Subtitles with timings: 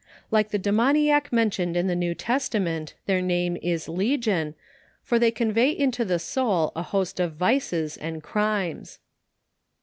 [0.31, 4.55] Like the demoniac mentioned in the New Testa ment, their name is" legion,"
[5.03, 8.97] for they convey into the soul a host of vices and crimes.